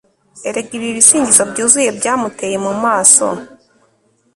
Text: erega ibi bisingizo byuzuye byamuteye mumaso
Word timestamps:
erega 0.47 0.71
ibi 0.77 0.89
bisingizo 0.97 1.43
byuzuye 1.51 1.89
byamuteye 1.97 2.55
mumaso 2.65 3.27